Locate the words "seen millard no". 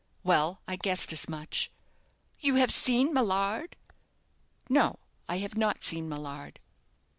2.73-4.97